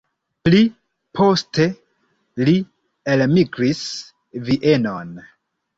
Pli 0.47 0.61
poste 1.19 1.67
li 2.49 2.57
elmigris 3.17 3.87
Vienon. 4.51 5.19